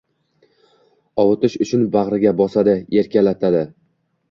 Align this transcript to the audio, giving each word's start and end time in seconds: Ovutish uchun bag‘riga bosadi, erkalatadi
Ovutish 1.25 1.59
uchun 1.67 1.85
bag‘riga 1.97 2.33
bosadi, 2.41 2.77
erkalatadi 3.05 3.65